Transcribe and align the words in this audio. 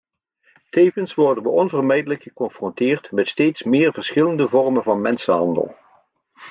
Tevens 0.69 1.13
worden 1.15 1.43
we 1.43 1.49
onvermijdelijk 1.49 2.21
geconfronteerd 2.23 3.11
met 3.11 3.27
steeds 3.27 3.63
meer 3.63 3.93
verschillende 3.93 4.47
vormen 4.49 4.83
van 4.83 5.01
mensenhandel. 5.01 5.75